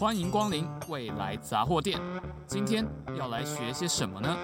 [0.00, 2.00] 欢迎光临未来杂货店。
[2.46, 2.86] 今天
[3.18, 4.34] 要来学些什么呢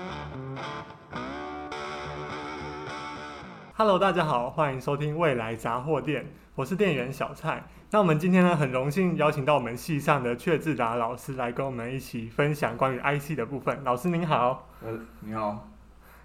[3.75, 7.65] ？Hello，大家好，欢迎收听未来杂货店，我是店员小蔡。
[7.91, 13.83] 那我们今天呢，很荣幸邀请到我们系上的阙智达老师来跟我们一起分享关于 IC 的部分。
[13.83, 14.69] 老师您好。
[14.83, 15.71] 呃，你好。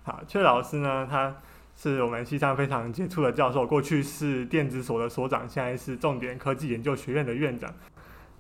[0.03, 1.33] 好，阙老师呢，他。
[1.73, 7.73] 是我们系上非常杰出的教授，过去是电子所的所长，现在是重点科技研究学院的院长。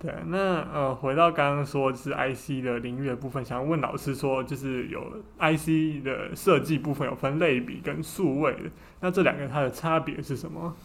[0.01, 4.99] 对，那呃，回到刚刚说是 IC 的领域的部分，想问老师说，就是有
[5.37, 10.75] IC 的设计部分有分类比跟数位的，那这两个它的差别是什么？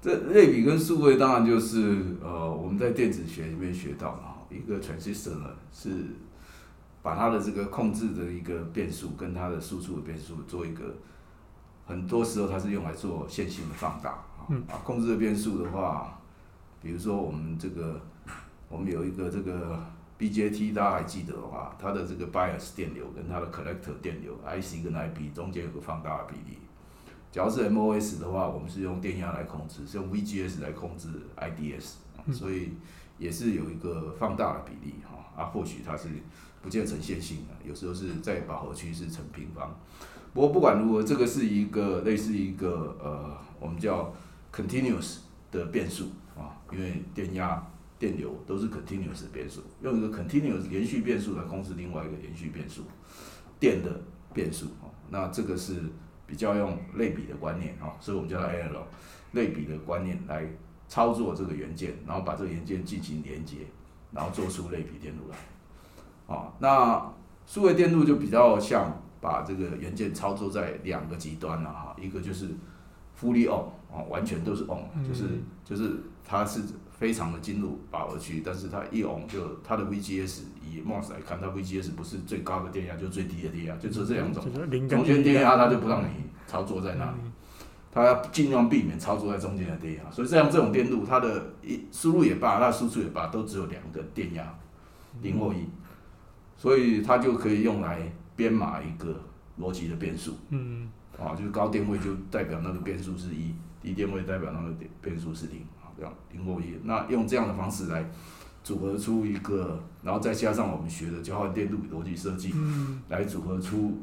[0.00, 5.90] 这类比跟数位当然就是呃，我们在电子学里面学到的哈，一个 transistor 呢是
[7.02, 10.94] 把它的这个控制的一个变数跟它的输出的变数做一个。
[11.86, 14.10] 很多时候它是用来做线性的放大
[14.68, 16.18] 啊，控制的变数的话，
[16.80, 18.00] 比如说我们这个，
[18.74, 19.78] 我们有一个这个
[20.18, 26.58] BJT，大家还记得的话，它的这个 bias 电流跟它的 collector 电流，IC 跟 IP 中间有个放大的比例。
[27.30, 32.72] 假如是 MOS 的话，我们是用电压来控制，是用 VGS 来控制 IDS，所以
[33.16, 35.40] 也是有一个放大的比例哈。
[35.40, 36.08] 啊，或许它是
[36.60, 39.72] 不见成线性的，有时候是在饱和区是成平方。
[40.32, 44.12] 不过不管如何，这个是一个类似一个呃，我们叫
[44.52, 45.18] continuous
[45.52, 47.64] 的变数啊，因为电压、
[47.98, 52.82] 电流都是 continuous 的变数，用一个 continuous 连续变数来控制另外一个连续变数，
[53.58, 54.00] 电的
[54.32, 55.74] 变数啊，那这个是
[56.26, 58.84] 比较用类比的观念啊，所以我们叫它 analog
[59.32, 60.46] 类比的观念来
[60.88, 63.58] 操作这个元件，然后把这个元件进行连接，
[64.12, 66.52] 然后做出类比电路来啊。
[66.58, 67.12] 那
[67.46, 69.00] 数位电路就比较像。
[69.24, 72.46] 把这个元件操作在两个极端了哈，一个就是
[73.18, 75.24] fully on 啊，完全都是 on，就是
[75.64, 75.92] 就是
[76.22, 76.60] 它是
[76.98, 84.42] 非常的进入饱和区，但是它一 on 就它的 VGS 以 MOS 来看，它 VGS 不是最高的电压，就是最低的电压，就只有这两种。
[84.88, 86.08] 中间电压它就不让你
[86.46, 87.18] 操作在那里，
[87.92, 94.54] 它要尽量避免操作在中间的电压，所以这样这种电路，它的一输入也罢，那输出也罢，都只有两个电压，
[95.22, 95.66] 零或一，
[96.56, 98.12] 所以它就可以用来。
[98.36, 99.14] 编码一个
[99.60, 106.78] 逻辑的变数，嗯，啊，就是高电位就代表那个变数是一，低电位代表那个变变数是零，啊，这样零或一。
[106.84, 108.08] 那用这样的方式来
[108.62, 114.02] 组合出一个，然后再加上我们学的交换电路逻辑设计，嗯，来组合出，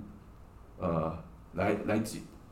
[0.77, 1.17] 呃，
[1.53, 2.01] 来来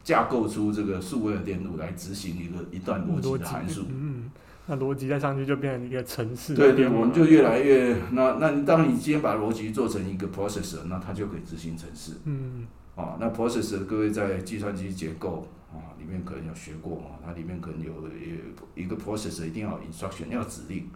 [0.03, 4.31] 架构出这个数位的电路来执行一个一段逻辑的函数，嗯。
[4.71, 6.53] 那逻辑再上去就变成一个程式。
[6.53, 12.13] 对对，我们就越来越那那，当你今天把逻辑做成一个 processor，那它就可以执行程式。
[12.25, 12.67] 嗯。
[12.95, 18.37] 啊，那 processor 各位在计算机结构啊里面可能有学过啊，它里面可能有有
[18.75, 20.89] 一个 processor 一定要 instruction 要指令，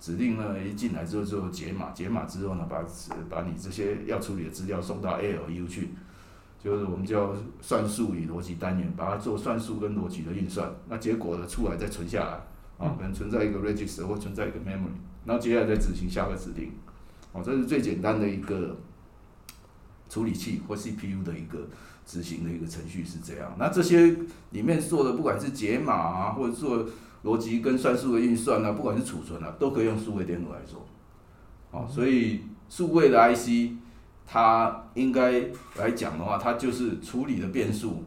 [0.00, 2.84] 指令呢一进来之后就解码，解码之后呢把
[3.28, 5.90] 把你这些要处理的资料送到 ALU 去，
[6.62, 12.40] 就是我们叫算术与逻辑单元，把它做算术跟逻辑的运算，那结果呢出来再存下来。
[12.78, 14.94] 啊，可能存在一个 register 或存在一个 memory，
[15.24, 16.70] 然后接下来再执行下个指令，
[17.32, 18.76] 哦，这是最简单的一个
[20.08, 21.68] 处理器或 CPU 的一个
[22.06, 23.54] 执行的一个程序是这样。
[23.58, 24.16] 那这些
[24.50, 26.86] 里面做的不管是解码啊，或者做
[27.24, 30.86] 逻辑跟算术的运算啊，不管是储存啊，都可以用数位电路来做。
[31.70, 33.72] 哦，所以数位的 IC，
[34.26, 35.44] 它应该
[35.76, 38.04] 来讲的话，它就是处理的变数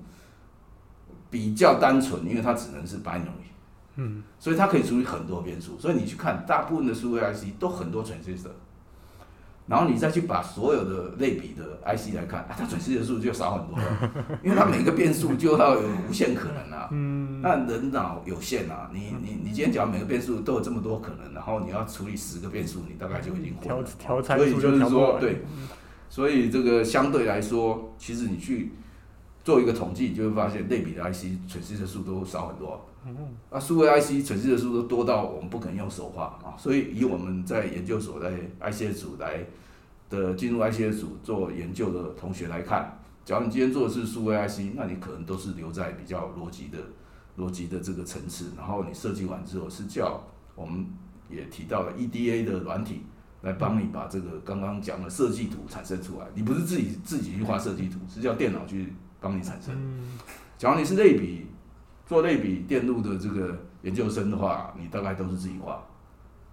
[1.29, 3.49] 比较单纯，因为它只能是 binary。
[3.97, 8.49] 嗯，所以它可以处理很多变数，所以你去看大部分的数位 IC 都很多 transistor，
[9.71, 14.11] 然后你再去把所有的类比的 IC 来看，啊，它 transistor 数就少很多了，
[14.43, 16.89] 因为它每个变数就要有无限可能啊。
[16.91, 23.87] 嗯，那人脑有限啊，你你你今天讲每个变数都有这么多可能，然后你要处理十个变数，你大概就已经混了。
[23.97, 25.41] 调调所以就是说，对，
[26.09, 28.73] 所以这个相对来说，其实你去
[29.43, 32.85] 做一个统计，你就会发现类比的 IC transistor 数都少很多。
[33.03, 33.15] 嗯，
[33.49, 39.43] 那数位 IC 程式的数都多到我们不可能用手画啊，所以以我们在研究所在 IC 组来
[40.09, 46.77] 的进入 IC 组做研究的同学来看，假如你今天做的是数位 IC，那你可能都是留在比较逻辑的
[47.39, 50.21] 逻辑的这个层次，然后你设计完之后是叫
[50.53, 50.85] 我们
[51.27, 53.01] 也提到了 EDA 的软体
[53.41, 59.73] 来帮你把这个刚刚讲的设计图产生出来，你不是自己自己去画设计图，是叫电脑去帮你产生。
[60.57, 61.47] 假如你是类比。
[62.07, 65.81] 做类比电路的这个研究生的话，你大概都是自己画，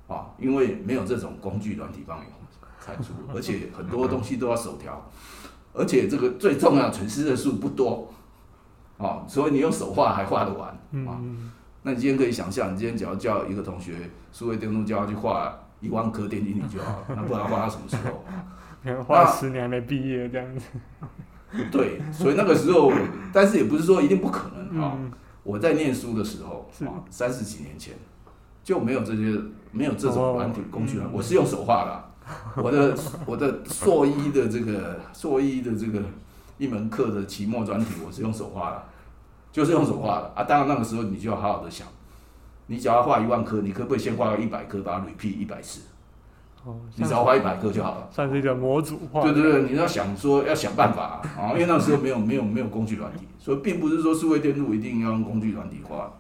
[0.07, 2.27] 啊，因为没有这种工具软体帮你
[2.79, 5.11] 产出， 而且很多东西都要手调，
[5.73, 8.09] 而且这个最重要，程式的数不多，
[8.99, 10.69] 啊，所以你用手画还画得完，
[11.09, 11.19] 啊，
[11.83, 19.03] 那你今天可以想象，你今天只要叫一个同学数位电路叫他去画一万颗电晶体就好了，那不然画到什么时候？
[19.03, 20.67] 画十年还没毕业这样子。
[21.73, 22.93] 对，所以那个时候，
[23.33, 24.93] 但是也不是说一定不可能啊。
[24.99, 25.11] 嗯、
[25.43, 27.95] 我在念书的时候啊，三十几年前
[28.63, 29.41] 就没有这些，
[29.73, 31.09] 没有这种软体工具了。
[31.13, 36.03] 我是用手画的，我的我的硕一的这个硕一的这个
[36.59, 38.83] 一门课的期末专题，我是用手画的，
[39.51, 40.45] 就是用手画的啊。
[40.45, 41.87] 当然那个时候你就要好好的想，
[42.67, 45.81] 你只要画一万颗，你可不可以先画个一百颗，把它 repeat 一百次？
[46.97, 49.23] 你只要花一百颗就好了，算是一个模组化。
[49.23, 56.13] 对对对，你要想说要想办法啊， 因为那时候没有没有没有工具软体，所以并不是说数位电路一定要用工具软体化。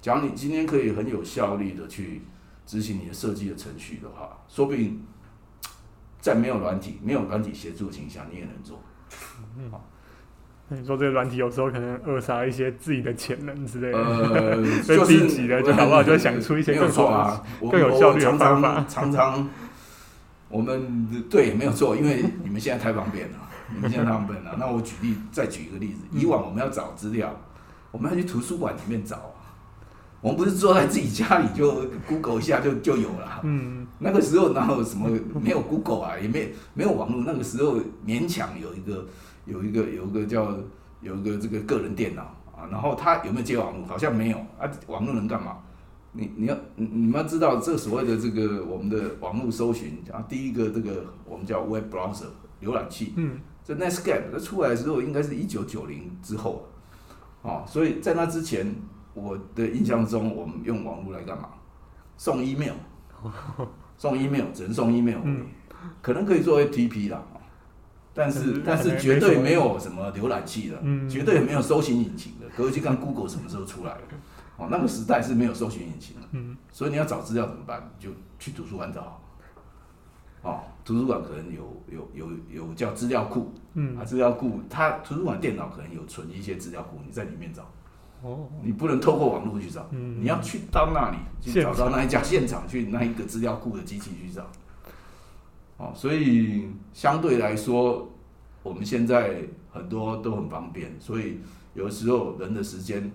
[0.00, 2.22] 假如你今天可以很有效率的去
[2.64, 5.02] 执行你的设计的程序的话，说不定
[6.20, 8.80] 在没有软体、没有软体协助的情况下，你也能做。
[10.68, 14.56] 你说这个软体有时候可能扼杀一些自己的潜能之类的，呃，
[14.86, 17.40] 被逼急了，就好不好就会想出一些更好啊，
[17.70, 19.48] 更有效率的方法，常常。
[20.56, 23.36] 我们对没有错，因为你们现在太方便了，
[23.74, 24.56] 你们现在太方便了。
[24.58, 26.00] 那我举例，再举一个例子。
[26.12, 27.38] 以往我们要找资料，
[27.90, 29.34] 我们要去图书馆里面找。
[30.22, 33.40] 我们不是坐在自己家里就 Google 一下就就有了。
[33.44, 33.86] 嗯。
[33.98, 35.10] 那个时候哪有什么
[35.42, 37.22] 没有 Google 啊，也没没有网络。
[37.26, 39.06] 那个时候勉强有一个
[39.44, 40.56] 有一个有一个叫
[41.02, 42.22] 有一个这个个人电脑
[42.56, 43.86] 啊，然后他有没有接网络？
[43.86, 44.64] 好像没有啊。
[44.86, 45.58] 网络能干嘛？
[46.16, 52.26] 你你要你你们要知道，这所谓的这个我们的网络搜寻啊，第一个这个我们叫 web browser
[52.62, 56.66] 浏览器，嗯，这 Netscape 它出来的时候应该是一九九零之后，
[57.42, 58.74] 哦，所以在那之前，
[59.14, 61.50] 我的印象中，我们用网络来干嘛？
[62.16, 62.74] 送 email，
[63.98, 65.46] 送 email 只能送 email，嗯，
[66.00, 67.22] 可能可以作为 FTP 啦，
[68.14, 74.00] 但是但是绝对没有什么浏览器的，嗯，绝对没有搜寻引擎的，可以去看 Google 什么时候出来的。
[74.58, 77.90] 哦，那个时代是没有搜寻引擎的，嗯，所以你要找资料怎么办？
[77.98, 79.20] 你就去图书馆找。
[80.42, 87.70] 哦，图书馆可能有有有有叫资料库，嗯，啊，资料库，它图书馆电脑可能有存一些资料库，你在里面找。
[88.22, 94.46] 哦，你不能透过网络去找，嗯，你要去到那里去找到那一家现场去那一个资料库的机器去找。
[95.76, 98.10] 哦，所以相对来说，
[98.62, 101.40] 我们现在很多都很方便，所以
[101.74, 103.12] 有时候人的时间。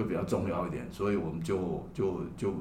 [0.00, 2.54] 就比较重要一点，所以我们就就就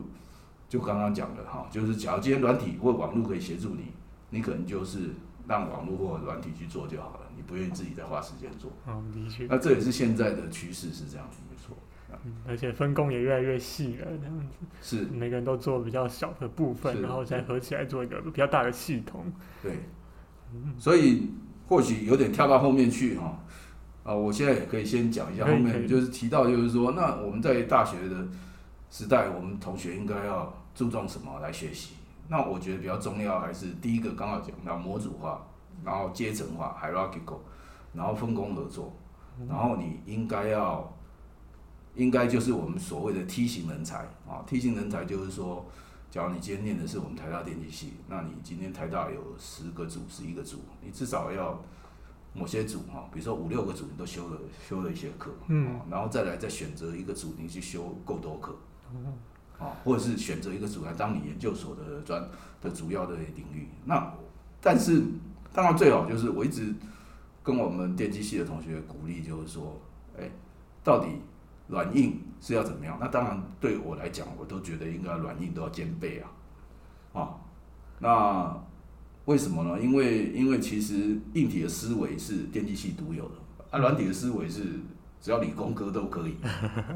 [0.68, 3.94] 就刚刚讲的哈，就是假如今天软体或网络可以协助你，
[4.30, 5.12] 你可能就是
[5.48, 8.70] 让网络或软体去做就好了，你不愿意自己再花时间做。
[8.86, 9.48] 嗯，的确。
[9.50, 11.78] 那这也是现在的趋势是这样子，没错。
[12.26, 14.58] 嗯，而且分工也越来越细了，这样子。
[14.82, 15.06] 是。
[15.06, 19.32] 每个人都做比较小的部分，然后再合起来做一个比较大的系统。
[19.64, 19.80] 对。
[20.78, 21.32] 所以
[21.70, 23.40] 或许有点跳到后面去哈。
[24.04, 28.16] 啊，我现在也可以先讲一下，后面就是提到，就是说，那我们在大学的
[28.90, 31.96] 时代，我们同学应该要注重什么来学习？
[32.30, 35.46] 那我觉得比较重要还是第一个，刚好讲到模组化，
[35.84, 37.40] 然后阶层化 （hierarchical），
[37.94, 38.94] 然后分工合作，
[39.48, 40.92] 然后你应该要，
[41.94, 43.98] 应该就是我们所谓的梯形人才
[44.28, 44.42] 啊。
[44.48, 45.66] 梯形人才就是说，
[46.10, 51.62] 假如你今天念的是我们台大电机系，那你今天台大有十个组、十一个组，你至少要。
[52.40, 58.56] 某些组哈，比如说五六个组，你都修了修了一些课，嗯，然后再来再选择一个组，你去修够多课，
[58.94, 59.14] 嗯，
[59.60, 62.26] 啊，或者是选择一个组来当你研究所的专
[62.62, 63.68] 的主要的领域。
[63.84, 64.14] 那
[64.62, 65.04] 但是
[65.52, 66.74] 当然最好就是我一直
[67.44, 69.78] 跟我们电机系的同学鼓励，就是说，
[70.18, 70.32] 哎，
[70.82, 71.08] 到底
[71.68, 72.98] 软硬是要怎么样？
[73.02, 76.32] 那当然对我来讲，我都觉得应该软硬都要兼备啊，
[77.20, 77.36] 啊，
[78.00, 78.69] 那。
[79.30, 79.80] 为什么呢？
[79.80, 83.36] 因为因为其实硬体的思维是电机系独有的，
[83.70, 84.64] 啊，软体的思维是
[85.22, 86.34] 只要理工科都可以。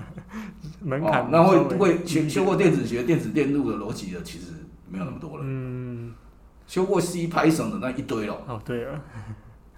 [0.82, 4.46] 门槛、哦、那会会修修过电子学、电子电路的逻辑的，其实
[4.90, 5.44] 没有那么多了。
[5.46, 6.12] 嗯，
[6.66, 8.34] 修过 C、Python 的那一堆了。
[8.48, 9.00] 哦，对啊。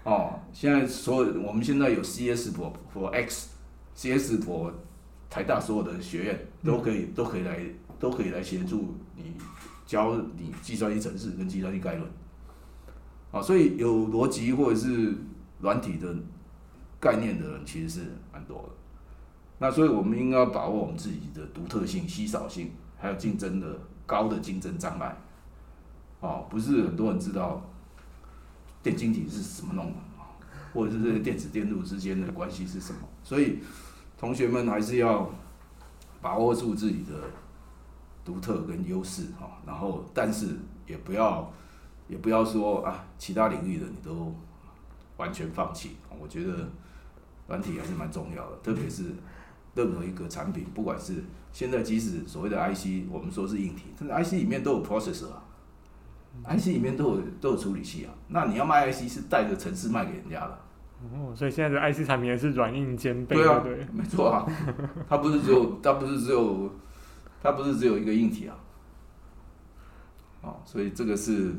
[0.05, 4.71] 哦，现在所有我们现在有 CS for for X，CS for
[5.29, 7.59] 台大所有的学院都可以、嗯、都可以来
[8.00, 9.33] 都可以来协助你
[9.85, 12.09] 教你计算机程式跟计算机概论。
[13.35, 15.13] 啊，所以有逻辑或者是
[15.59, 16.15] 软体的
[17.01, 18.69] 概念的人其实是蛮多的。
[19.59, 25.17] 那所以我们应该把握我们自己的独特性、稀少性，还有竞争的高的竞争障碍。
[26.21, 27.61] 哦，不是很多人知道
[28.81, 29.97] 电晶体是怎么弄的，
[30.73, 32.99] 或者是这些电子电路之间的关系是什么。
[33.21, 33.59] 所以
[34.17, 35.29] 同学们还是要
[36.21, 37.13] 把握住自己的
[38.23, 41.51] 独特跟优势哈，然后但是也不要。
[42.07, 44.33] 也不要说啊，其他领域的你都
[45.17, 45.97] 完全放弃。
[46.19, 46.69] 我觉得
[47.47, 49.03] 软体还是蛮重要的，特别是
[49.75, 55.43] 任何一个产品，不管是现在即使所谓的 IC，我们说是硬体，但是 IC 里面都有 processor 啊。
[56.43, 58.13] IC 里面都有都有处理器啊。
[58.27, 60.59] 那你要卖 IC 是带着城市卖给人家的。
[61.13, 64.45] 哦，所以现在的 IC 产品也是软硬兼备，对啊，对，没错啊。
[65.07, 66.69] 它不是只有，它不是只有，
[67.41, 68.57] 它不是只有一个硬体啊。
[70.41, 71.53] 哦，所以这个是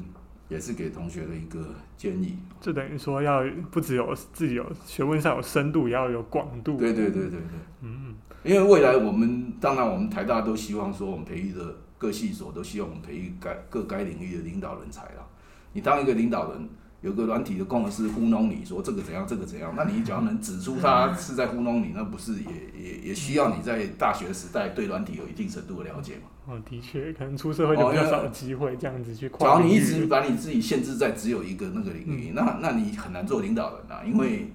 [0.48, 2.38] 也是给同学的一个建议。
[2.60, 6.76] 就等于说要不只有自己有学问上有深度，也要有广度。
[6.76, 7.40] 对对对对对。
[7.82, 15.26] 嗯，因为未来我们当然我们台大都希望说，我们培育的各系所都希望我们培育该各该领域的领导人才啦。
[15.72, 16.68] 你当一个领导人。
[17.02, 26.22] 有个软体的工程师糊弄你说这个怎样，这个怎样，那你只要能指出他是在糊弄你，那不是也也也需要你在大学时代对软体有一定程度的了解吗？
[26.46, 29.38] 哦，的确，可能出社会就比较少机会这样子去跨。
[29.38, 34.50] 只要你一直把你自己限制在只有一个那个领域，嗯、那那你很难做领导人啊，因为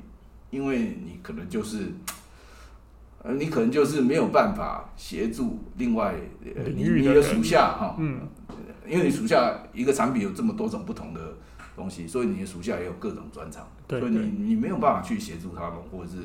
[0.50, 1.94] 因为你可能就是，
[3.22, 6.16] 呃，你可能就是没有办法协助另外
[6.56, 8.22] 呃你你的属下哈，嗯，
[8.88, 11.22] 因为你属下一个产品有这么多种不同的。
[11.82, 16.18] 东西，所以你的属下也有各种专长，所以你你没有办法去协助他们，或者是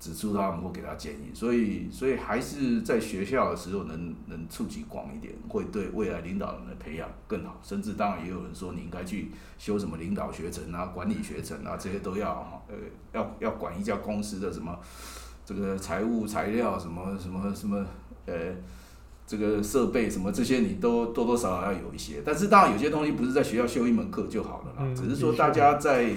[0.00, 7.60] 指出他们或给他建议，所以所以还是在学校的时候能能触及广一点，会对未来领导人的培养更好。
[7.62, 12.74] 甚至当然也有人说，你应该去修什么领导学程啊、管理学程啊，这些都要哈，呃，
[13.12, 14.76] 要要管一家公司的什么
[15.46, 17.86] 这个财务材料什么什么什么，
[18.26, 18.34] 呃。
[19.26, 26.10] 这个设备什么这些你都多多少少要有一些，但是当然有些东西不是在学校修一门课就好了啦，嗯、只是说大家在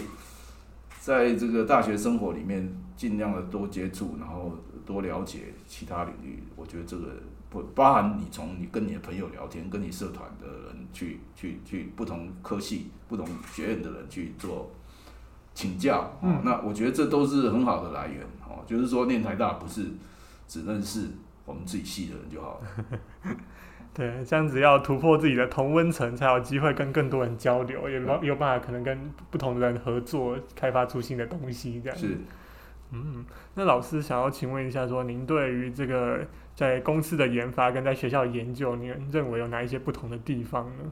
[0.99, 4.51] 在这个大学生活里面尽量的多接触，然后
[4.85, 6.43] 多了解其他领域。
[6.57, 7.05] 我觉得这个
[7.49, 14.69] 不包含你从你跟你的朋友聊天，跟你社团的人去去去不同科系、不同学院的人去做
[15.53, 18.59] 请教，嗯、那我觉得这都是很好的来源哦。
[18.67, 19.85] 就是说念台大不是
[20.45, 21.07] 只认识。
[21.47, 23.35] 我们自己系的人就好了。
[23.93, 31.81] 对，这样子要突破自己的同温层，才有机会跟更多人交流，也有办法可能跟不同的人合作，开发出新的东西。
[31.83, 32.15] 这样是。
[32.91, 33.25] 嗯，
[33.55, 36.19] 那老师想要请问一下说，说您对于这个
[36.53, 40.83] 在公司的研发跟在学校的研究，您认为有哪一些不同的地方呢？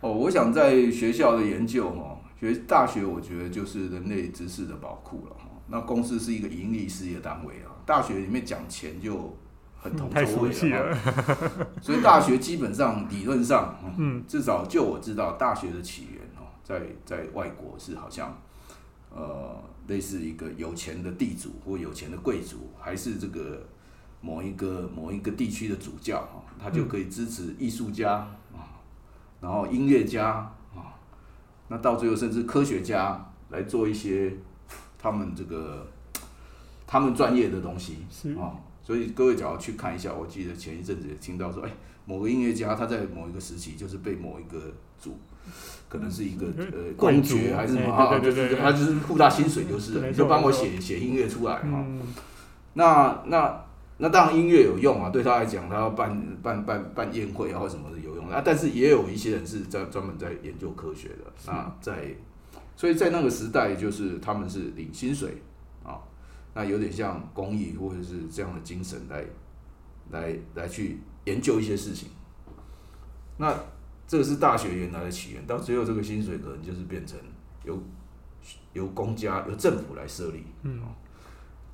[0.00, 5.50] 哦，我想在学校的研究哈，学大学我觉得就是人类知识的宝库了哈。
[5.68, 9.36] 那公司是一个盈利事业单位啊，大学里面讲钱就。
[9.84, 10.96] 很同太熟悉了，
[11.82, 18.34] 所以大学基本上理论上，嗯，至少就我知道，大学的起源哦，在在外国是好像，
[19.10, 23.62] 呃，类似一个有钱的地主或有钱的贵族，还是这个
[24.22, 28.12] 某一个某一个地区的主教哈，他就可以支持艺术家
[28.54, 28.80] 啊，
[29.42, 30.96] 然后音乐家啊，
[31.68, 34.34] 那到最后甚至科学家来做一些
[34.96, 35.86] 他们这个
[36.86, 38.56] 他们专业的东西是啊。
[38.84, 41.70] 所以各位只要去看一下，我记得前一阵子也听到说，哎，
[42.04, 44.60] 某个音乐家他在某一个时期就是被某一个
[44.98, 45.16] 组，
[45.88, 51.82] 可能是一个呃公爵还是什么啊，就是他就是付他薪水就是了，你就帮我写写音乐出来哈。
[52.74, 53.64] 那那
[53.96, 58.42] 那当然音乐有用啊，对他来讲，他要办办办办宴会啊或什么的有用啊。
[58.44, 62.14] 但是也有一些人是在专门在研究科学的啊，在，
[62.76, 65.38] 所以在那个时代就是他们是领薪水。
[66.54, 69.24] 那有点像公益或者是这样的精神来，
[70.10, 72.08] 来来去研究一些事情。
[73.36, 73.52] 那
[74.06, 77.18] 这个是大学原来的起源，到最后这个薪水可能就是变成
[77.64, 77.76] 由
[78.72, 80.44] 由公家由政府来设立。
[80.62, 80.80] 嗯。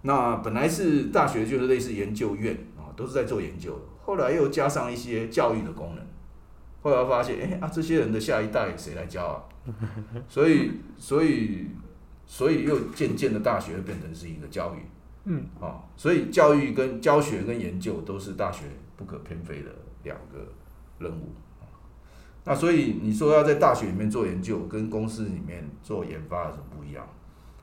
[0.02, 3.84] 那本来是大学就是类似研究院啊，都是在做研究的。
[4.02, 6.02] 后来又加上一些教育的功能，
[6.80, 9.44] 后来发现，哎啊，这些人的下一代谁来教啊？
[10.26, 11.66] 所以，所以。
[12.32, 14.78] 所以又渐渐的，大学变成是一个教育，
[15.24, 19.70] 嗯，啊，所以教育跟教学跟研究都是大学不可偏废的
[20.04, 20.46] 两个
[21.00, 21.32] 任务。
[22.44, 27.04] 那所以你说要在大学里面做研究，跟公司里面做研发有什么不一样？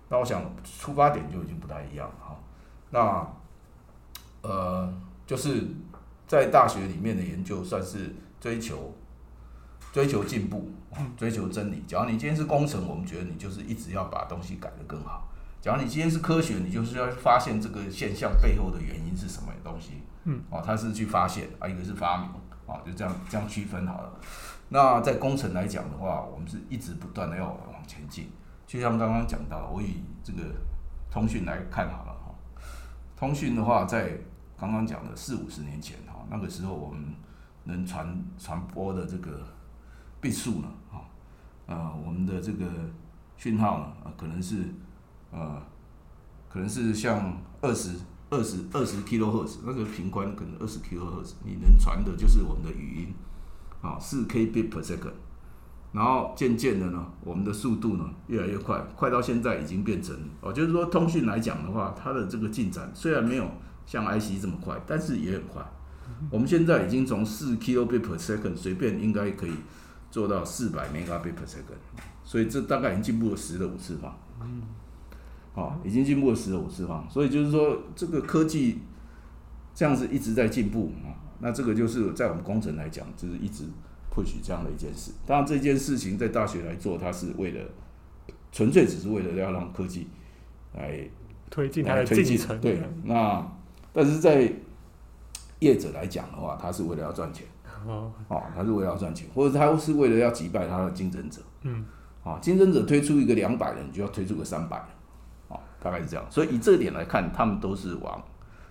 [0.09, 2.39] 那我想出发点就已经不太一样了哈。
[2.89, 4.93] 那呃，
[5.25, 5.63] 就是
[6.27, 8.93] 在大学里面的研究算是追求。
[9.97, 10.69] 追求进步，
[11.17, 11.83] 追求真理。
[11.87, 15.27] 假如你今天是工程，我们觉得你就是一直要把东西改得更好。
[15.59, 20.03] 假如你今天是科学，你就是要发现这个现象背后的原因是什么东西。
[20.25, 22.29] 嗯，哦，它是去发现啊，一个是发明，
[22.67, 24.19] 啊，就这样这样区分好了。
[24.69, 28.29] 那在工程来讲的话，我们是一直不断的要往前进。
[28.67, 30.43] 就像刚刚讲到，我以这个
[31.09, 32.35] 通讯来看好了哈。
[33.15, 34.11] 通讯的话，在
[34.59, 37.03] 刚刚讲的四五十年前哈，那个时候我们
[37.63, 39.41] 能传传播的这个。
[40.19, 40.67] 倍数呢？
[40.91, 41.01] 啊，
[41.65, 42.65] 呃，我们的这个
[43.37, 44.63] 讯号呢，啊，可能是，
[45.31, 45.61] 呃，
[46.49, 47.91] 可能是像二十
[48.29, 53.13] 二十二十 kilo 赫兹，那个频宽可能二十 kilo 赫兹，你能传的就是我们的语音，
[53.81, 55.13] 啊，四 K bit per second，
[55.91, 63.49] 然后渐渐的呢，我们的速度呢越来越快，快到现在已经变成哦，就是说通讯来讲的话，它的这个进展虽然没有
[63.85, 65.63] 像 IC 这么快，但是也很快。
[66.31, 69.51] 我们现在已经从四 kilobit per second 随便应该可以
[70.09, 71.79] 做到四百 megabit per second，
[72.23, 74.17] 所以这大概已经进步了十的五次方。
[74.41, 74.61] 嗯，
[75.53, 78.79] 好，已经进步了十的五次方，所以就是说这个科技
[79.73, 81.13] 这样子一直在进步啊。
[81.39, 83.65] 那这个就是在我们工程来讲，就是一直
[84.11, 85.11] push 这样的一件事。
[85.25, 87.61] 当然这件事情在大学来做，它是为了
[88.51, 90.07] 纯粹只是为了要让科技
[90.73, 91.07] 来
[91.49, 92.59] 推进它的进程。
[92.59, 93.45] 对，那
[93.93, 94.51] 但是在
[95.59, 97.45] 业者来讲的话，他是为了要赚钱，
[97.87, 101.85] 哦，哦，他是为了要赚钱，或者他是为了要击败他的竞争者，嗯，
[102.23, 104.77] 啊，竞争者推出一个两百人，你就要推出个三百，
[105.47, 106.25] 啊，大概是这样。
[106.29, 108.21] 所以以这个点来看，他们都是往，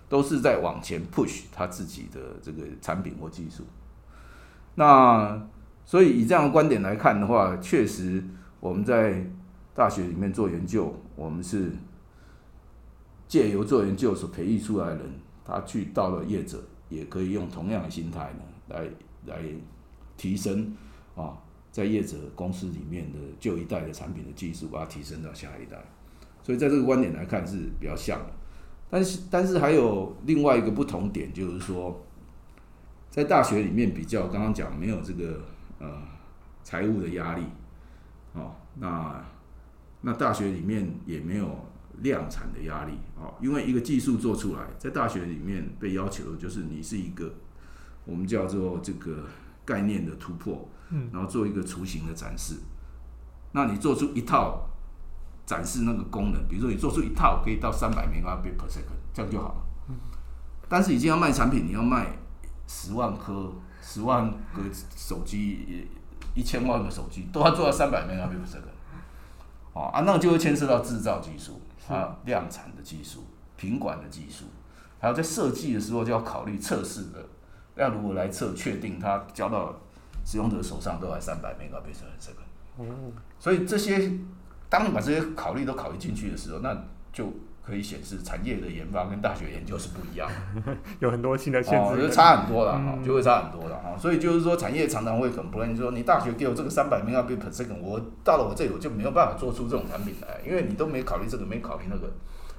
[0.07, 3.63] 都是在往前 push 他自己的这个产品或技术。
[4.75, 5.41] 那
[5.83, 8.23] 所以以这样的观点来看的话，确实
[8.59, 9.25] 我们在
[9.73, 11.71] 大学里面做研究，我们是
[13.27, 15.11] 借由做研究所培育出来的人，
[15.43, 16.61] 他去到了业者。
[16.89, 18.87] 也可以用同样的心态呢，来
[19.27, 19.39] 来
[20.17, 20.75] 提升
[21.15, 21.37] 啊，
[21.71, 25.77] 在业者公司里面的旧一代的产品的技术，把它提升到下一代。
[26.41, 28.33] 所以在这个观点来看是比较像的，
[28.89, 32.03] 但是但是还有另外一个不同点，就是说，
[33.11, 35.41] 在大学里面比较刚刚讲没有这个
[35.79, 36.01] 呃
[36.63, 37.43] 财务的压力，
[38.33, 39.23] 哦，那
[40.01, 41.67] 那大学里面也没有。
[42.03, 47.33] 量产的压力啊，因为一个技术做出来，在大学里面被要求就是你是一个
[48.07, 49.25] 我们叫做这个
[49.63, 52.55] 概念的突破，嗯，然后做一个雏形的展示。
[53.51, 54.67] 那你做出一套
[55.45, 59.61] 展示那个功能，比如说你做出一套可以到三百 megabit per second，这样就好了。
[59.89, 59.95] 嗯
[60.69, 62.17] 但是已经要卖产品，你要卖
[62.67, 64.63] 十万颗、十万个
[64.95, 65.87] 手机、
[66.33, 68.75] 一千万个手机，都要做到三百 megabit per second。
[69.73, 71.61] 哦啊，那就会牵涉到制造技术。
[71.87, 74.43] 还有量产的技术、品管的技术，
[74.99, 77.25] 还有在设计的时候就要考虑测试的，
[77.77, 79.75] 要如何来测，确定它交到
[80.25, 82.39] 使用者手上都还三百 Mbps 这个。
[82.77, 83.11] 哦。
[83.39, 84.11] 所以这些，
[84.69, 86.75] 当你把这些考虑都考虑进去的时候，那
[87.13, 87.31] 就
[87.63, 90.29] 可以显示产业的研发跟大学研究是不一样
[90.65, 93.97] 的， 有很多新的限制，哦，就差很多了哈，就会差很多了哈。
[93.97, 102.09] 所以就是说，产业常常会 complain 说，你大学给我这个三百 Mbps，我到了我这里我就没有办法做出这种产品来，因为你都没考虑这个，没考虑那个，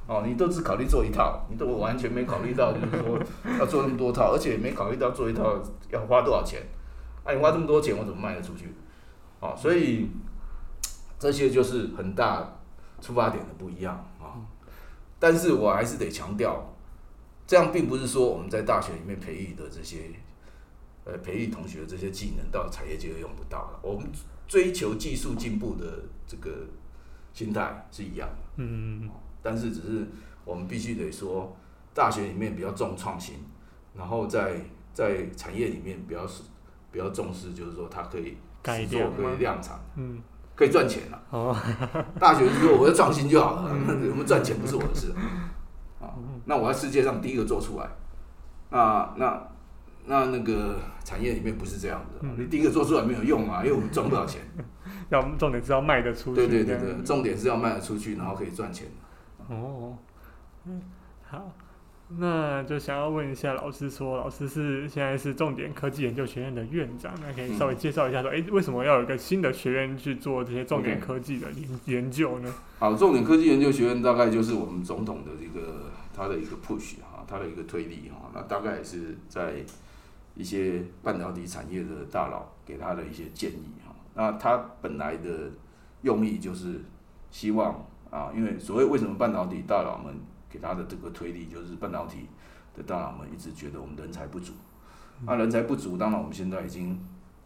[0.08, 3.20] 哦，你都只考虑做一套，你都完全没考虑到 就是说
[3.58, 6.62] 要做那么多套，而且没考虑到做一套要花多少钱，
[7.24, 8.72] 哎，你花这么多钱，我怎么卖得出去？
[9.38, 10.08] 哦，所以
[11.18, 12.58] 这些就是很大
[13.02, 14.40] 出发点的不一样啊。
[15.18, 16.74] 但是我还是得强调，
[17.46, 20.10] 这样并不是说我们在大学里面培育的这些，
[21.04, 23.80] 呃，培育同学的这些技能到产业界就用不到了。
[23.82, 24.10] 我们
[24.46, 26.50] 追求技术进步的这个
[27.34, 28.36] 心态是一样的。
[28.56, 29.10] 嗯。
[29.42, 30.06] 但是只是
[30.44, 31.56] 我们必须得说，
[31.94, 33.36] 大学里面比较重创新，
[33.94, 34.56] 然后在
[34.92, 36.42] 在产业里面比较是
[36.90, 39.78] 比较重视，就是说它可以改做可以量产。
[39.96, 40.20] 嗯。
[40.54, 41.22] 可以赚钱了。
[41.30, 41.56] 哦，
[42.18, 43.70] 大学就说我要创新就好了，
[44.10, 45.12] 我们赚钱不是我的事。
[46.00, 46.10] 啊，
[46.46, 47.88] 那我在世界上第一个做出来。
[48.68, 49.40] 那那
[50.06, 50.74] 那那个
[51.04, 54.42] 产业里面不是这样的，你第一个做出来没有用啊，因为我们赚不到钱。
[55.10, 56.34] 要重点是要卖得出去。
[56.34, 58.88] 对对对对，重点是要卖得出去，然后可以赚钱。
[59.48, 59.96] 哦，
[60.66, 60.82] 嗯，
[61.22, 61.52] 好。
[62.10, 72.50] 那就想要问一下老师，说老师是现在是重点科技研究学院的院长，那可以稍微介绍一下说，哎、嗯，为什么要有一个新的学院去做这些重点科技的研研究呢？
[72.78, 79.56] 好，重点科技研究学院大概就是我们总统的一个他的一个 push 哈，他的一个推力哈，那大概是在
[80.34, 85.50] 一些半导体产业的大佬给他的一些建议哈，那他本来的
[86.00, 86.80] 用意就是
[87.30, 90.14] 希望啊，因为所谓为什么半导体大佬们
[90.48, 92.26] 给他的这个推力就是半导体
[92.74, 94.52] 的大佬们一直觉得我们人才不足，
[95.24, 96.98] 那人才不足，当然我们现在已经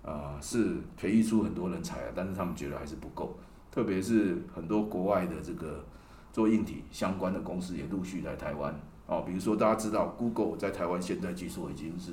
[0.03, 3.37] 呃是培育出很多人才了，但是他们觉得还是不够，
[3.71, 5.85] 特别是很多国外的这个
[6.33, 8.75] 做硬体相关的公司也陆续来台湾。
[9.07, 12.13] 哦，比如说大家知道 Google 在台湾现在据说已经是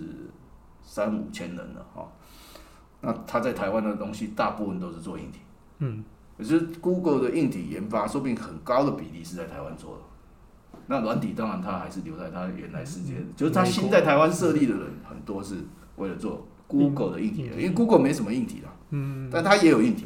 [0.81, 2.11] 三五千人了哈，
[2.99, 5.39] 那他在台湾的东西大部分都是做硬体，
[5.77, 6.03] 嗯，
[6.39, 10.01] 可是 Google 的硬体研发说不定很高的比例是在台湾做的。
[10.87, 15.57] 那软体当然它还是留在它原来世界，就是它新在台湾设立的人很多是
[15.97, 20.05] 为了做 Google 的硬体，因为 Google 没什么硬体啦，嗯，但它也有硬体，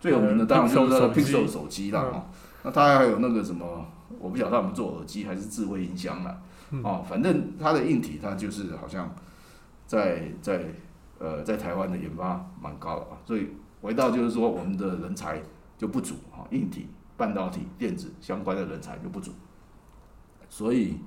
[0.00, 1.90] 最有名的当然就是那个 Pixel 手机。
[1.90, 2.24] 啦，哦，
[2.64, 3.86] 那它还有那个什么，
[4.18, 6.42] 我不晓得他们做耳机还是智慧音箱啦，
[6.82, 9.14] 哦，反正它的硬体它就是好像
[9.86, 10.64] 在在
[11.18, 13.48] 呃在台湾的研发蛮高的啊，所以
[13.80, 15.40] 回到就是说我们的人才
[15.78, 19.32] 就不足哈，硬体、半导体、电子相关的人才就不足，
[20.48, 20.98] 所以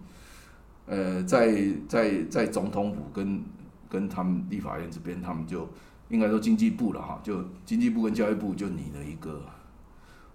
[0.85, 3.43] 呃，在在在总统府跟
[3.87, 5.69] 跟他们立法院这边，他们就
[6.09, 9.41] 应该说经济部了哈，就经济部跟教育部就拟了一个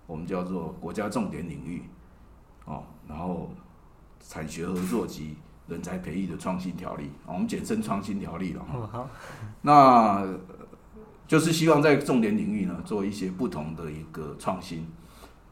[0.07, 1.83] 我们叫做国家重点领域
[2.65, 3.51] 哦，然后
[4.21, 8.89] 产学合作及人才培育的创新条例，我们简称创新条例了哈。
[8.91, 9.11] 好，
[9.61, 10.25] 那
[11.29, 14.89] 就是希望在重点领域呢做一些不同的一个创新。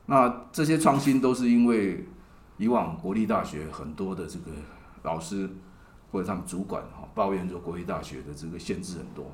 [0.06, 2.04] 那这些创新都是因为
[2.56, 4.50] 以往国立大学很多的这个
[5.04, 5.48] 老师。
[6.12, 9.26] 或者他们主管哈抱怨说，国立大学的这个限制很多。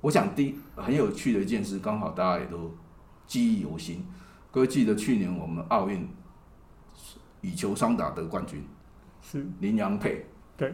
[0.00, 2.74] 我想第一很有趣的一件事，刚好大家也都
[3.26, 4.04] 记忆犹新。
[4.50, 6.08] 各位记得去年我们奥运
[7.42, 8.64] 羽球双打得冠军
[9.22, 10.24] 是林洋配，
[10.56, 10.72] 对。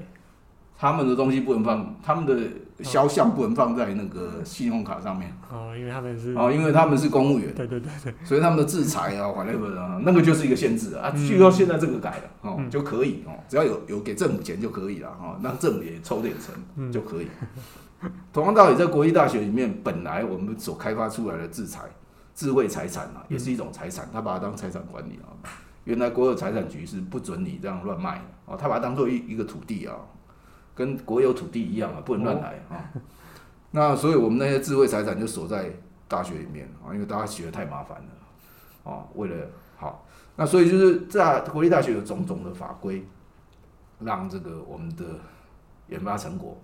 [0.81, 2.35] 他们的东西不能放，他们的
[2.83, 5.31] 肖像不能放在那个信用卡上面。
[5.53, 7.55] 哦，因为他们是哦，因为他们是公务员。
[7.55, 8.15] 对对对对。
[8.25, 9.61] 所以他们的制裁啊，反 正
[10.03, 11.11] 那个就是一个限制啊。
[11.11, 17.27] 据说现在这个改了哦，嗯、就可以哦，只要有有给政府钱就可以了哈，让政府也抽点成就可以。
[18.01, 21.81] 嗯、同样道理，在国立大学里面，本来我们所开发出来的制裁、
[22.35, 25.29] 智慧财产啊，也是一种财产，他把它当财产管理啊。
[25.85, 29.95] 原来国有财产局是不准你这样乱卖的哦，他把它当做一一个土地啊。
[30.81, 32.91] 跟国有土地一样啊，不能乱来啊。
[33.71, 35.71] 那所以，我们那些智慧财产就锁在
[36.09, 39.07] 大学里面啊，因为大家学得太麻烦了啊。
[39.15, 43.05] 为了好，那所以就是在国立大学有种种的法规，
[44.01, 45.05] 让这个我们的
[45.89, 46.59] 研发成果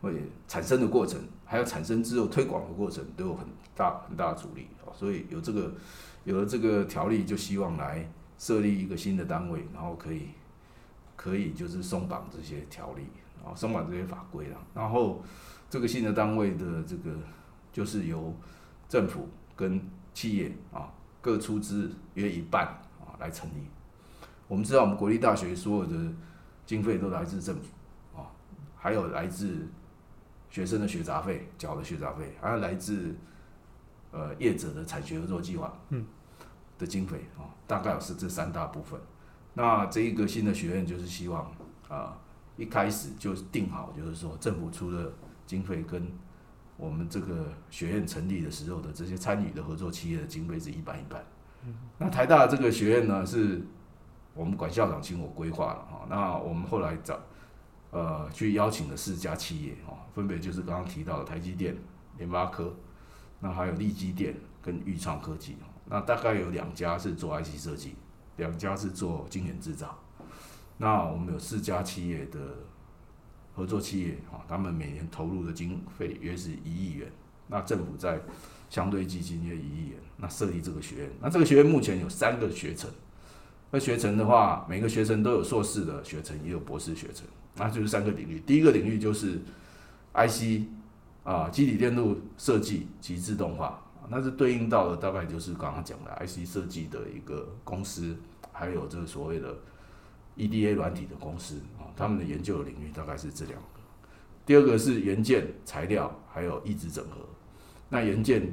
[0.00, 0.14] 会
[0.46, 3.44] 产生的过程，还有产生之后推广的过程，都有很
[3.76, 4.94] 大很大的阻力啊。
[4.94, 5.72] 所以有这个
[6.22, 8.08] 有了这个条例，就希望来
[8.38, 10.28] 设立一个新的单位，然后可以
[11.16, 13.02] 可以就是松绑这些条例。
[13.44, 15.22] 啊，松绑这些法规了，然后
[15.68, 17.10] 这个新的单位的这个
[17.72, 18.34] 就是由
[18.88, 19.80] 政府跟
[20.12, 22.66] 企业啊各出资约一半
[23.00, 23.62] 啊来成立。
[24.46, 25.96] 我们知道，我们国立大学所有的
[26.66, 27.62] 经费都来自政府
[28.18, 28.28] 啊，
[28.76, 29.68] 还有来自
[30.50, 33.14] 学生的学杂费缴的学杂费，还有来自
[34.10, 36.04] 呃业者的产学合作计划嗯
[36.78, 39.00] 的经费啊，大概是这三大部分。
[39.54, 41.50] 那这一个新的学院就是希望
[41.88, 42.18] 啊。
[42.60, 45.10] 一开始就定好，就是说政府出的
[45.46, 46.06] 经费跟
[46.76, 51.24] 我们这个学院成立的时候的这些参与的合作企业的经费是一半一半。
[51.96, 53.62] 那台大这个学院呢，是
[54.34, 56.06] 我们管校长请我规划了哈。
[56.10, 57.18] 那我们后来找
[57.92, 61.74] 呃去邀请了四家企业哈，分别就是刚刚提到的台积电、
[62.18, 62.76] 联发科，
[63.38, 65.56] 那还有力积电跟裕创科技。
[65.86, 67.94] 那大概有两家是做 IC 设计，
[68.36, 69.98] 两家是做晶圆制造。
[70.80, 72.38] 那我们有四家企业的
[73.54, 77.06] 合作企业啊，他们每年投入的经费约是一亿元。
[77.48, 78.18] 那政府在
[78.70, 81.10] 相对基金约一亿元，那设立这个学院。
[81.20, 82.90] 那这个学院目前有三个学程，
[83.70, 87.26] 那学程的话，每个学程都有硕士的学程，也有博士学程。
[87.56, 88.40] 那就是三个领域。
[88.46, 89.38] 第一个领域就是
[90.14, 90.62] IC
[91.24, 98.16] 啊，基体电路设计及自动化，那是对应到的大概就是刚刚讲的 IC 设计的一个公司，
[98.50, 99.54] 还有这个所谓的。
[100.40, 103.80] EDA 软体的公司啊，他们的研究的领域大概是这两个。
[104.46, 107.16] 第二个是元件、材料，还有异质整合。
[107.90, 108.50] 那元件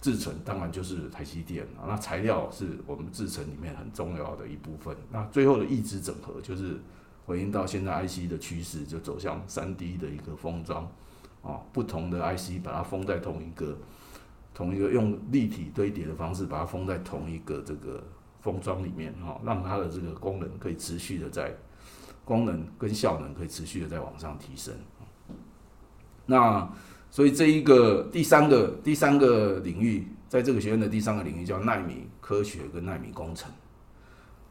[0.00, 4.94] 制成当然就是台积电啊，那材料是我们制成里面很重要的一部分。
[5.10, 6.78] 那最后的异质整合就是
[7.24, 10.84] 回应到现在 IC 的趋势，就走向 3D 的一个封装
[11.42, 13.76] 啊，不同的 IC 把它封在同一个
[14.54, 18.04] 同一个用立体堆叠的方式把它封在同一个这个。
[18.40, 21.54] 封装里面哈，让它的这个功能可以持续的在
[22.24, 24.74] 功能跟效能可以持续的在往上提升。
[26.26, 26.70] 那
[27.10, 33.50] 所以这一个第三个第三个领域，在这个学院的第三个领域叫纳米科学跟纳米工程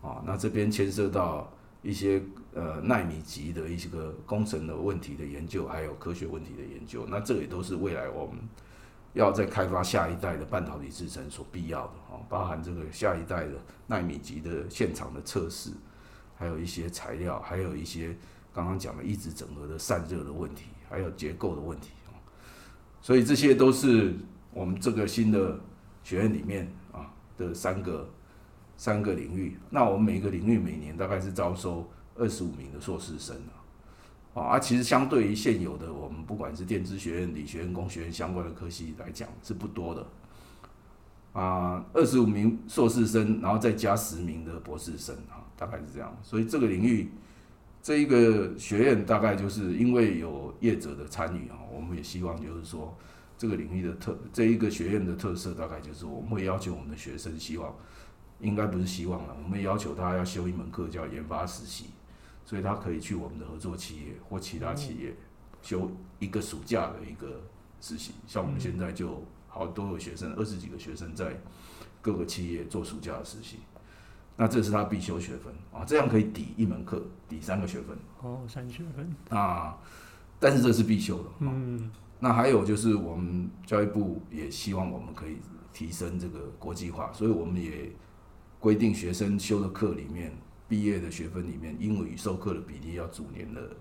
[0.01, 1.51] 啊，那这边牵涉到
[1.83, 2.21] 一些
[2.53, 7.05] 呃纳米级的一些个工程的问题的研究，还有科学问题的研究。
[7.07, 8.37] 那这也都是未来我们。
[9.17, 13.53] 要再开发下一代的半导体制程所必要的啊，包含这个下一代的
[13.87, 15.71] 纳米级的现场的测试，
[16.35, 18.15] 还有一些材料，还有一些
[18.53, 21.89] 刚刚讲的异质整合的散热的问题，还有结构的问题。
[23.01, 24.15] 所以这些都是
[24.51, 25.59] 我们这个新的
[26.03, 28.09] 学院里面啊的三个
[28.75, 29.57] 三个领域。
[29.69, 33.35] 那我们每个领域每年大概是招收二十五名的硕士生。
[34.41, 40.05] 啊其实相对于现有的我们不管是电子学院、理学院、工学院相关的科系来讲是不多的。
[41.33, 46.17] 啊，二十五名硕士生，然后再加十名的博士生啊，大概是这样。
[46.23, 47.11] 所以这个领域，
[47.83, 52.97] 这一个学院大概就是因为有业者的参与啊，我们也希望就是说
[53.37, 57.71] 这个领域的特这一个学院的特色，大概就是我们会要求我们的学生，希望
[58.39, 61.85] 应该不是希望了，我们要求他要修一门课叫研发实习，
[62.47, 65.13] 所以他可以去我们的合作企业或其他企业
[65.61, 67.41] 休一个暑假的一个
[67.81, 68.13] 实习。
[68.25, 71.37] 像我们现在就好多有学生，二十几个学生在
[72.01, 73.57] 各个企业做暑假的实习，
[74.37, 77.97] 那这是他必修学分啊，这样可以抵一门课，抵三个学分。
[78.21, 79.77] 哦，三学分啊，
[80.39, 81.29] 但是这是必修的。
[81.39, 81.91] 嗯。
[82.19, 85.37] 那还有就是，我们教育部也希望我们可以
[85.71, 87.91] 提升这个国际化，所以我们也
[88.59, 90.35] 规定学生修的课里面，
[90.67, 93.75] 毕业的学分里面，英语授课的比例要逐年的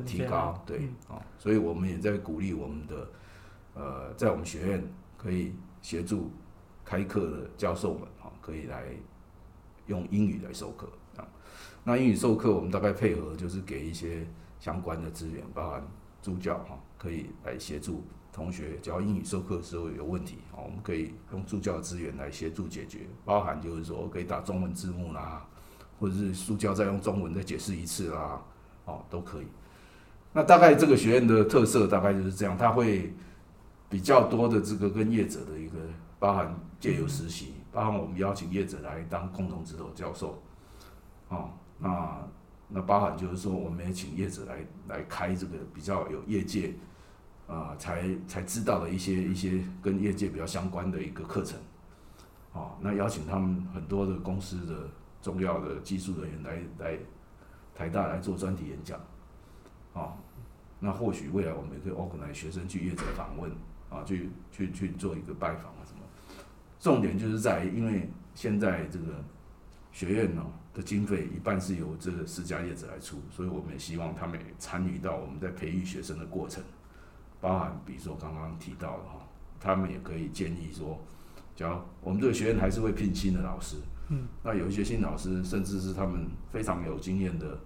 [0.00, 0.62] 提高。
[0.66, 0.78] 对，
[1.08, 3.10] 啊、嗯，所以我们也在鼓励我们的
[3.74, 4.84] 呃，在我们学院
[5.16, 6.30] 可以协助
[6.84, 8.84] 开课的教授们啊，可以来
[9.86, 11.26] 用英语来授课啊。
[11.84, 14.26] 那英语授课，我们大概配合就是给一些
[14.58, 15.86] 相关的资源，包含
[16.20, 16.78] 助教哈。
[16.98, 18.02] 可以来协助
[18.32, 25.48] 同学，只要英语授课的时候有问题啊，我们可以用助教资源来协助解决，包含就是说可以打中文字幕啦，
[25.98, 28.40] 或者是助教再用中文再解释一次啦，
[28.84, 29.46] 哦，都可以。
[30.32, 33.12] 那大概这个学院的特色大概就是这样，它会
[33.88, 35.78] 比较多的这个跟业者的一个，
[36.18, 40.42] 包含借由实习，包含我们邀请业者来当共同指导教授，
[41.28, 42.18] 哦，那
[42.68, 46.74] 那包含就是说，我们也请业者来来开这个比较有业界。
[47.48, 51.58] 啊，才才知道的一些一些跟业界比较相关的一个课程，
[52.52, 54.86] 啊，那邀请他们很多的公司的
[55.20, 56.98] 重要的技术人员来来
[57.74, 58.98] 台大来做专题演讲，
[59.92, 60.14] 啊，
[60.80, 63.50] 那或许未来我们也可以 organize 学生去业者访问，
[63.90, 66.00] 啊，去去去做一个拜访啊什么，
[66.78, 69.24] 重点就是在因为现在这个
[69.92, 76.62] 学院呢的经费一半是由这个私家业者来出，所以我们也希望他们也参与到我们在培育学生的过程。
[77.40, 79.20] 包含，比如说刚刚提到的哈，
[79.60, 80.98] 他们也可以建议说，
[81.54, 83.76] 假如我们这个学院还是会聘新的老师，
[84.10, 87.58] 嗯，那有一些新老师，甚至是他们非常有经验的，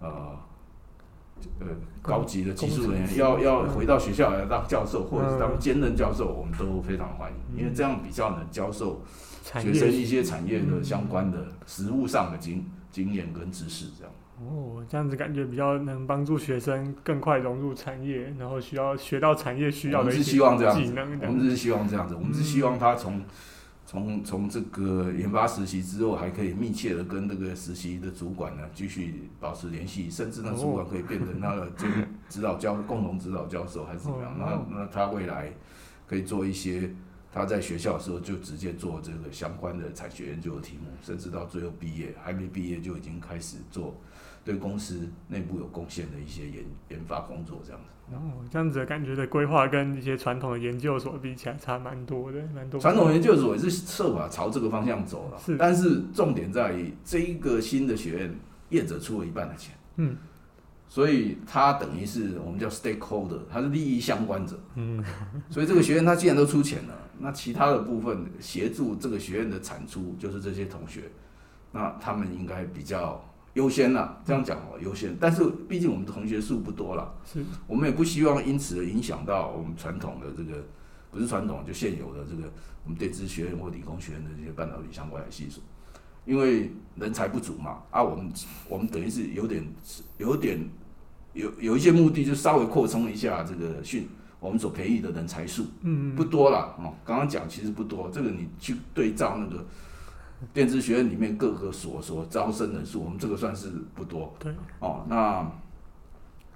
[0.00, 0.38] 呃，
[1.58, 1.66] 呃，
[2.02, 9.02] 高级的技术人员，要要回到学校来当教授，或者是当兼任教授，我们都非常欢迎，因为这样比较能教授
[9.44, 14.12] 学生一些产业的相关的实务上的经经验跟知识，这样。
[14.42, 20.46] 哦，这样子感觉比较能帮助学生更快融入产业，然后需要学到产业需要的一些技能。
[20.46, 23.22] 我们是希望这样子，我们是希望这样子，我们是希望他从
[23.90, 34.36] 从从这个研发实习之后，还可以密切的跟这个实习的主管呢继续保持联系，甚至那主管可以变成他的这个指导教共同指导教授还是怎么样？
[34.38, 35.52] 那那他未来
[36.06, 36.88] 可以做一些
[37.32, 44.00] 他在学校的时候就直接做这个相关的产学研究的题目，甚至到最后毕业还没毕业就已经开始做。
[44.44, 47.86] 对公司内部有贡献的一些研研发工作，这样子。
[48.12, 52.80] 哦，这样子的感觉的规划跟一些传统的研究所比起来差蛮多的，蛮多。
[52.80, 55.56] 传统研究所也是设法朝这个方向走了，是。
[55.56, 58.34] 但是重点在于这一个新的学院，
[58.70, 60.16] 业者出了一半的钱，嗯，
[60.88, 65.04] 所以它等于是我们叫 stakeholder，它是利益相关者，嗯。
[65.48, 71.02] 所以这个学院它既然都出钱了，那其他的部分协助这个学院的产出，就是这些同学，
[71.70, 73.24] 那他们应该比较。
[73.54, 75.16] 优先了，这样讲哦，优先。
[75.20, 80.64] 但是毕竟我们的同学数不多了，是，我们也不希望因此影响到我们传统的这个，
[81.10, 82.52] 不是传统就现有的这个
[82.84, 85.60] 我们电子学院或理工学院的这些半导体相关的系数，
[86.24, 87.82] 因为人才不足嘛。
[87.90, 88.32] 啊，我们
[88.68, 89.64] 我们等于是有点
[90.18, 90.70] 有点
[91.32, 94.08] 有有一些目的，就稍微扩充一下这个训
[94.38, 96.94] 我们所培育的人才数，嗯，不多了哦。
[97.04, 99.64] 刚刚讲其实不多，这个你去对照那个。
[100.52, 104.34] 电子学院里面各个所所招生人数，我们这个算是不多。
[104.38, 105.52] 对，哦，那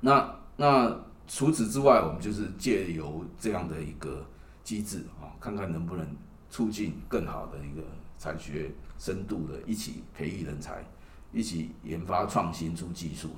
[0.01, 4.25] 那那除此之外，我们就是借由这样的一个
[4.63, 6.07] 机制啊、哦，看看能不能
[6.49, 7.83] 促进更好的一个
[8.19, 10.85] 产学深度的一起培育人才，
[11.33, 13.31] 一起研发创新出技术，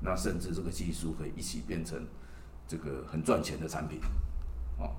[0.00, 2.00] 那甚至这个技术可以一起变成
[2.68, 4.00] 这个很赚钱的产品，
[4.78, 4.94] 哦，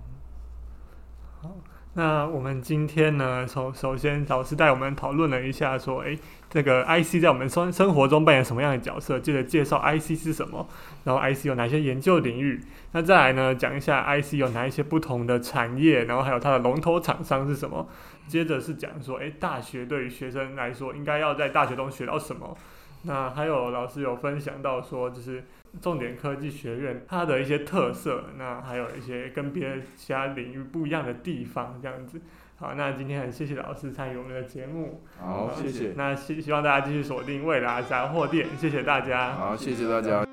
[1.42, 1.56] 好。
[1.94, 6.18] 那我们今天呢，首首先老师带我们讨论了一下，说，诶，
[6.50, 9.20] 这个 IC 在我们生生活中扮演什么样的角色？
[9.20, 10.66] 接着介绍 IC 是什么，
[11.04, 12.62] 然后 IC 有哪些研究领域？
[12.94, 17.86] 那再来呢，讲一下 IC 有哪一些不同的产业，然后还有它的龙头厂商是什么？
[18.26, 22.56] 接着是讲说，诶，大学对于学生来说，应该要在大学中学到什么？
[23.04, 25.44] 那还有老师有分享到说，就是。
[25.82, 32.20] 重点科技学院它的一些特色，那还有一些跟别的其他领域不一样的地方，这样子。
[32.58, 35.02] 好，那今天很谢谢老师参与我们的节目。
[35.18, 35.94] 好，谢谢。
[35.96, 39.32] 那希希望大家继续锁定未来杂货店，谢谢大家。
[39.32, 40.28] 好，谢谢大家。